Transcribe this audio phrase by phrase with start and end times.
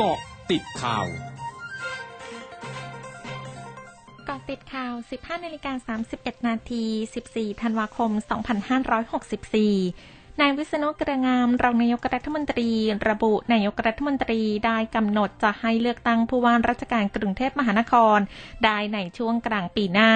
[0.00, 0.18] เกาะ
[0.50, 1.06] ติดข่าว
[4.26, 6.84] เกาะติดข่าว 15นาฬิกา31 นาที
[7.22, 8.10] 14 ธันวาคม
[9.66, 12.68] 2564 นายวิษณุกระงามรองนายกรัฐมนตรี
[13.08, 18.18] ระบุนายกรัฐมนตรีได้กำหนดจะให้เลือกตั้งผู้ว่าราชการกรุงเทพมหานคร
[18.64, 20.10] ได้ในช่วงกลางปีหน้า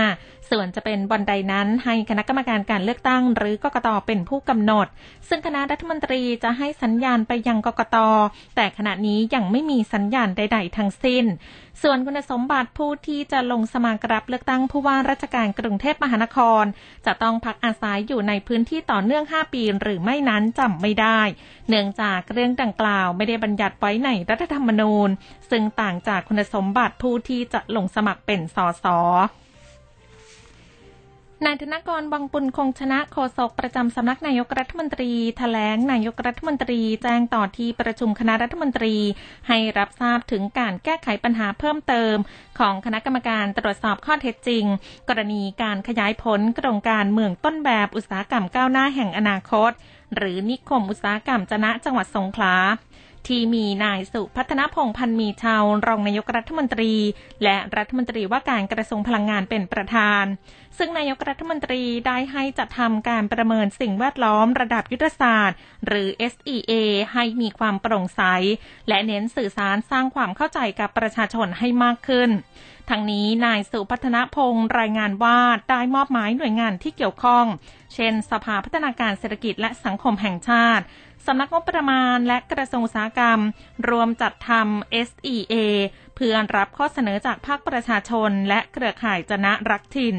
[0.50, 4.86] ส่วนจะเป็นวันใดนั้นให้คณะกรรมการการเลือกตั้ง หรือกกตเป็นผู้กำหนด
[5.28, 7.96] ซึ่งคณะรัฐมนตรีจะให้สัญญาณไปยังกกต
[8.56, 11.24] แต่ขณะนี้ยังไม่มีสัญญาณใด ๆ ทั้งสิ้น
[11.82, 16.64] ส่วนคุณสมบัติผู้ที่จะลงสมัครรับเลือกตั้งผู้ว่าราชการกรุงเทพมหานคร
[17.06, 21.20] จะต้องพักอาศัยอยู่ในพื้นที่ต่อเนื่อง 5 ปีหรือไม่นั้นจำไม่ได้
[21.68, 25.08] เนื่องจากเรื่องดังกล่าวไม่ได้บัญญัติไว้ในรัฐธรรมนูญ
[25.50, 28.86] ซึ่งต่างจากคุณสมบัติผู้ที่จะลงสมัครเป็นสส
[31.46, 38.94] นายธนกรวังปุลคงชนะโฆษกประจำสำนักนายกรัฐมนตรีแถลงนายกรัฐมนตรีแจ้งต่อที่ประชุมคณะรัฐมนตรี
[39.48, 42.16] ให้รับทราบถึงการแก้ไขปัญหาเพิ่มเติม
[42.58, 44.64] ของคณะกรรมการตรวจสอบข้อเท็จจริง
[45.08, 49.70] กรณีการขยายผลโครงการเมืองต้นแบบอุตสาหกรรมก้าวหน้าแห่งอนาคต
[50.16, 52.54] หรือนิคมอุตสาหกรรมจนะจังหวัดสงขลา
[53.28, 56.92] ที่มีนายสุพัฒนพงพันมีชาวรองนายกรัฐมนตรี
[57.42, 60.24] และรัฐมนตรีว่าการกระทรวงพลังงานเป็นประธาน
[60.78, 66.72] ซึ่งนายกรัฐมนตรีได้ให้จัดทำการประเมินสิ่งแวดล้อมระดับยุทธศาสตร์ หรือ SEA
[67.12, 68.22] ให้มีความโปร่งใส
[68.88, 72.30] และเน้นสื่อสารสร้างความเข้าใจกับประชาชนให้มากขึ้น
[72.90, 77.46] ทั้งนี้นายสุพัฒนพงศ์รายงานว่าได้มอบหมายหน่วยงานที่เกี่ยวข้อง
[77.94, 80.84] เช่น สภาพัฒนาการเศรษฐกิจและสังคมแห่งชาติ
[81.26, 83.40] สำนักงบประมาณและกระทรวงอุตสาหกรรม
[83.88, 85.54] รวมจัดทำ SEA
[86.14, 90.16] เพื่อรับข้อเสนอจากภาคประชาชน และเครือข่ายจนะรักถิ่น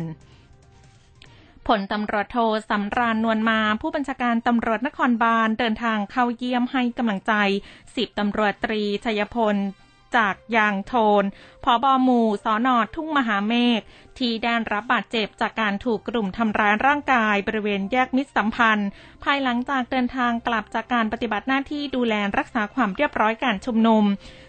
[1.67, 2.37] ผลตำรวจโท
[2.69, 7.33] สำราญนวลมา ผู้บัญชาการตำรวจนครบาลเดินทางเข้าเยี่ยมให้กำลังใจ
[7.95, 9.55] สิบตำรวจตรีชัยพล
[10.17, 11.23] จากยางโทน
[11.63, 13.81] พอบอหมู่สอนอทุ่งมหาเมฆ
[14.17, 18.89] ที่ได้รับบาดเจ็บจากการถูกกลุ่มทำร้ายร่างกายบริเวณแยกมิตรสัมพันธ์
[19.23, 24.03] ภายหลังจากเดินทางกลับจากการปฏิบัติหน้าที่ดูแลรักษาความเรียบร้อยการชุมนุม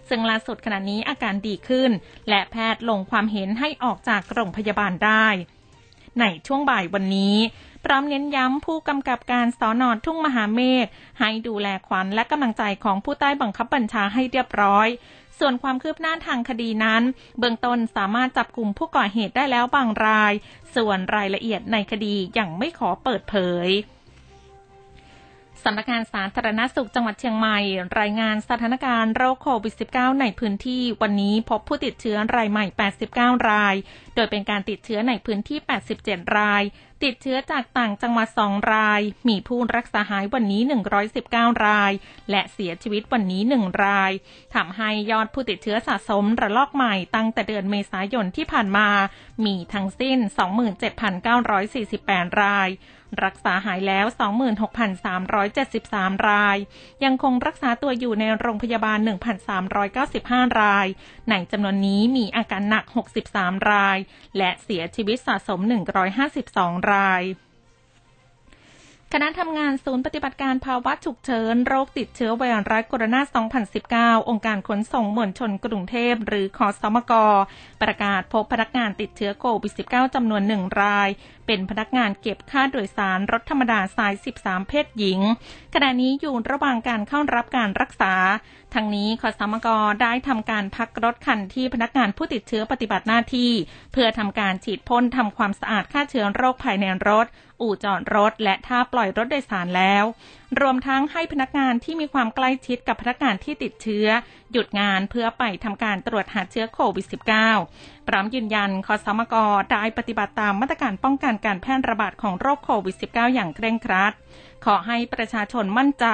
[0.08, 1.90] ซึ่งล่าสุดขณะนี้อาการดีขึ้น
[2.28, 5.26] และแพทย์ลงความเห็นให้ออกจากโรงพยาบาลได้
[6.20, 7.36] ในช่วงบ่ายวันนี้
[7.84, 10.86] พร้อมเน้นย้ำผู้กำกับการสอนอทุ่งมหาเมฆ
[11.20, 14.88] ให้ดูแลขวัญและกำลังใจของผู้ใต้บังคับบัญชาให้เรียบร้อย
[15.44, 17.02] ส่วนความคืบหน้าทางคดีนั้น
[17.38, 20.32] เบื้องต้นสามารถจับกลุ่มผู้ก่อเหตุได้แล้วบางราย
[20.74, 23.34] ส่วนรายละเอียดในคดียังไม่ขอเปิดเผ
[23.66, 23.68] ย
[25.64, 27.58] สำนักงานสาธารณสุขจังหวัดเชียงใหม่
[28.00, 32.66] รายงานสถานการณ์โรคโควิด -19 ในพื้นที่วันนี้พบผู้ติดเชื้อรายใหม่
[33.06, 33.74] 89 ราย
[34.14, 35.58] โดยเป็นการติดเชื้อในพื้นที่
[35.98, 36.62] 87 ราย
[37.04, 40.62] ติดเชื้อจากต่างจังหวัด 2 ราย มีผู้รักษาหายวันนี้
[41.12, 41.92] 119 ราย
[42.30, 44.12] และเสียชีวิตวันนี้ 1 ราย
[44.54, 48.88] ทำให้ยอดผู้ติดเชื้อสะสมระลอกใหม่ตั้งแต่เดือนเมษายนที่ผ่านมา
[49.44, 50.18] มีทั้งสิ้น
[51.28, 52.70] 27,948 ราย
[53.24, 54.06] รักษาหายแล้ว
[54.96, 56.56] 26,373 ราย
[57.04, 58.98] ยังคงรักษาตัวอยู่ในโรงพยาบาล
[59.78, 60.86] 1,395 ราย
[61.30, 62.84] ในจำนวนนี้มีอาการหนัก
[63.26, 63.98] 63 ราย
[64.38, 65.60] และเสียชีวิตสะสม
[66.24, 67.22] 152 รายราย
[69.16, 73.20] คณะทำงานศูนย์ปฏิบัติการภาวะฉุกเฉินโรคติดเชื้อไวรัสโคโรนา
[74.20, 77.12] 2019 องค์การขนส่งมวลชนกรุงเทพหรือคอสมก
[77.82, 81.08] ประกาศพบพนักงานติดเชื้อโควิด -19 จำนวนหนึ่งราย
[81.46, 85.20] เป็นพนักงานเก็บค่าโดยสารรถธรรมดาสาย 13 เพศหญิง
[85.74, 88.14] ขณะนี้อยู่ระหว่างการเข้ารับการรักษา
[88.74, 89.68] ทั้งนี้คอสมก
[90.02, 93.50] ได้ทำการพักรถคันที่พนักงานผู้ติดเชื้อปฏิบัติหน้าที่
[93.92, 97.26] เพื่อทำการฉีดพ่นทำความสะอาดฆ่าเชื้อโรคภายในรถ
[97.62, 100.04] อู่จอดรถ และท่าปล่อย่อยรถโดยสารแล้ว
[100.60, 104.06] รวมทั้งให้พนักงานที่มีความใกล้ชิดกับพนักงานที่ติดเชื้อ
[104.52, 107.06] หยุดงานเพื่อไปทำการตรวจหาเชื้อโควิด
[107.56, 109.34] -19 พร้อมยืนยันคอสมก
[109.70, 114.12] ได้ปฏิบัติตามมาตรการป้องกันการแพร่ระบาดของโรคโควิด -19 อย่างเคร่งครัด
[114.64, 116.06] ขอให้ประชาชนมั่นใจ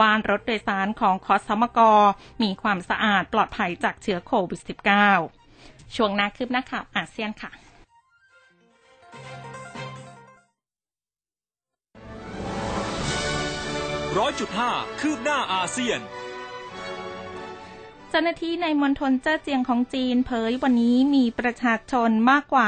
[0.00, 1.78] ว่ารถโดยสารของคอสมก
[2.42, 4.60] มีความสะอาดปลอดภัยจากเชื้อโควิด
[5.28, 7.63] -19 ช่วงนาคืบหน้าข่าวอาเซียนค่ะ
[14.18, 14.70] ร้อยจุดห้า
[15.00, 16.00] คืบหน้าอาเซียน
[18.10, 22.66] เจ้าหน้าที่ในมณฑลเจ้อเจียงของจีนเผยวันนี้มีประชาชนมากกว่า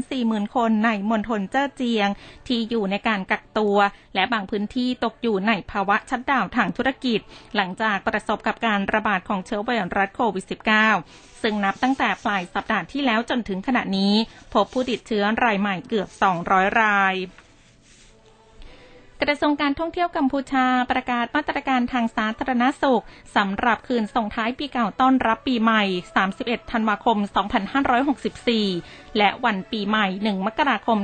[0.00, 2.08] 540,000 คนในมณฑลเจ้อเจียง
[2.48, 3.76] ที่อยู่ในการกักตัว
[4.14, 7.20] และบางพื้นที่ตกอยู่ในภาวะชัดดาวทางธุรกิจ
[7.56, 10.44] หลังจากประสบกับการระบาดของเชื้อไวรัสโควิด
[10.90, 14.14] -19 ซึ่งนับตั้งแต่ปลายสัปดาห์ที่แล้วจนถึงขณะนี้
[14.52, 16.08] พบผู้ติดเชื้อรายใหม่เกือบ
[16.44, 17.16] 200 ราย
[19.26, 23.02] กระทรวงการท่องเที่ยวกัมพูชาประกาศมาตรการทางสาธารณสุข
[23.36, 25.82] สำหรับคืนส่งท้ายปีเก่าต้อนรับปีใหม่
[26.26, 27.18] 31 ธันวาคม
[28.38, 30.98] 2564 และวันปีใหม่ 1 มกราคม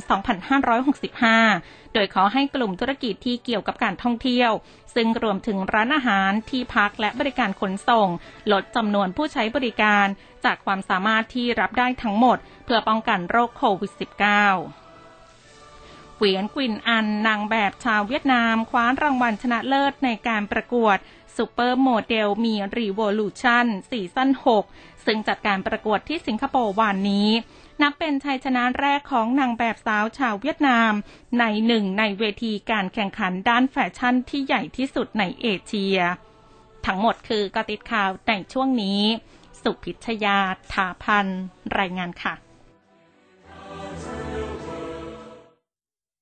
[1.34, 4.50] 2565 โดยขอให้กลุ่มธุรกิจที่เกี่ยวกับการท่องเที่ยว
[4.94, 8.08] ซึ่งรวมถึงร้านอาหารที่พักและบริการขนส่ง
[8.52, 10.06] ลดจำนวนผู้ใช้บริการ
[10.44, 14.87] จากความสามารถที่รับได้ทั้งหมด เพื่อป้องกันโรคโควิด -19
[16.18, 20.96] เหวียนกวิ่นอัญนางแบบชาวเวียดนาม คว้ารางวัลชนะเลิศในการประกวด
[21.36, 24.30] Supermodel Me Revolution ซีซั่น
[24.68, 27.30] 6 ซึ่งจัดการประกวดที่สิงคโปร์วันนี้
[27.82, 30.92] นับเป็นชัยชนะแรกของนางแบบสาวชาวเวียดนาม
[31.38, 35.98] ในหนึ่งในเวทีการแข่งขันด้านแฟชั่นที่ใหญ่ที่สุดในเอเชีย
[36.86, 39.00] ทั้งหมดคือกติดข่าวในช่วงนี้
[39.62, 40.38] สุพิชยา
[40.72, 41.26] ถาพัน
[41.78, 42.47] รายงานค่ะ